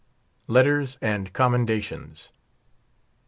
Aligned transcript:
LETTERS 0.47 0.97
AND 0.99 1.31
COMMENDATIONS. 1.31 2.31